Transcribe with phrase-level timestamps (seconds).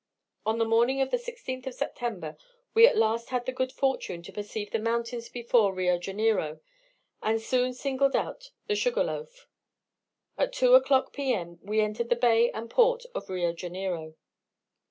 [0.47, 2.35] On the morning of the 16th of September
[2.73, 6.59] we at last had the good fortune to perceive the mountains before Rio Janeiro,
[7.21, 9.45] and soon singled out the Sugarloaf.
[10.39, 14.15] At 2 o'clock, P.M., we entered the bay and port of Rio Janeiro.